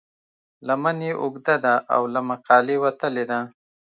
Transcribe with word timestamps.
لمن 0.67 0.97
یې 1.07 1.13
اوږده 1.21 1.55
ده 1.65 1.75
او 1.93 2.01
له 2.13 2.21
مقالې 2.29 2.75
وتلې 2.83 3.23
ده. 3.31 3.39